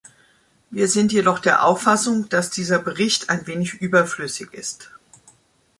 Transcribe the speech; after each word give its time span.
Wir 0.71 0.87
sind 0.87 1.13
jedoch 1.13 1.37
der 1.37 1.63
Auffassung, 1.63 2.27
dass 2.27 2.49
dieser 2.49 2.79
Bericht 2.79 3.29
ein 3.29 3.45
wenig 3.45 3.75
überflüssig 3.75 4.51
ist. 4.51 4.89